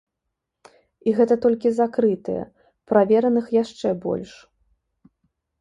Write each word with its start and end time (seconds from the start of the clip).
І 1.11 1.11
гэта 1.19 1.35
толькі 1.43 1.71
закрытыя, 1.79 2.43
правераных 2.93 3.45
яшчэ 3.63 3.89
больш. 4.07 4.31